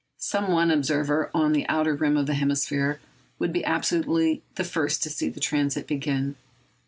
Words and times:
Some 0.17 0.51
one 0.51 0.71
observer 0.71 1.29
on 1.31 1.51
the 1.53 1.67
outer 1.69 1.93
rim 1.93 2.17
of 2.17 2.25
the 2.25 2.33
hemisphere 2.33 2.99
would 3.37 3.53
be 3.53 3.63
absolutely 3.63 4.41
the 4.55 4.63
first 4.63 5.03
to 5.03 5.11
see 5.11 5.29
the 5.29 5.39
transit 5.39 5.85
begin. 5.85 6.37